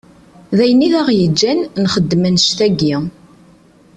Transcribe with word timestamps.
D 0.57 0.59
ayen 0.63 0.85
i 0.87 0.87
d 0.93 0.95
aɣ-yeǧǧan, 1.01 1.59
nxeddem 1.83 2.23
anect-agi. 2.27 2.95